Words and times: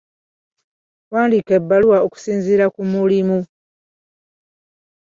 Wandiika 1.13 1.51
ebbaluwa 1.59 1.97
okusinziira 2.05 2.65
ku 2.75 2.81
mulimu. 2.91 3.39